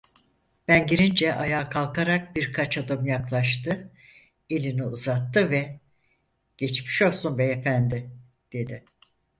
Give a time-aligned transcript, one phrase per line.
[0.67, 3.91] Ben girince ayağa kalkarak, birkaç adım yaklaştı,
[4.49, 5.79] elini uzattı ve:
[6.57, 8.09] "Geçmiş olsun Beyefendi!"
[8.53, 8.83] dedi.